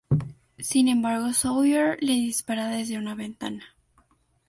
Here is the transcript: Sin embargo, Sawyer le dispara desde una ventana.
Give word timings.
Sin 0.57 0.87
embargo, 0.87 1.31
Sawyer 1.31 1.95
le 2.01 2.13
dispara 2.13 2.69
desde 2.75 2.97
una 2.97 3.13
ventana. 3.13 3.75